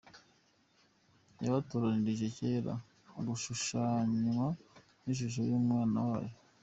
yabatoranirije 1.43 2.27
kera 2.37 2.73
gushushanywa 3.27 4.47
n’ishusho 5.05 5.41
y’Umwana 5.49 5.97
wayo. 6.09 6.35